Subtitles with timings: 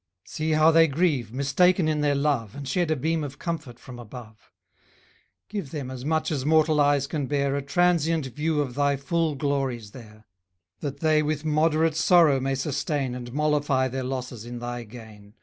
[0.23, 3.99] See how they grieve, mistaken in their love, And shed a beam of comfort from
[3.99, 4.51] above;
[5.47, 9.35] Give them, as much as mortal eyes can bear, A transient view of thy full
[9.35, 10.25] glories there;
[10.79, 15.35] That they with moderate sorrow may sustain, And mollify their losses in thy gain.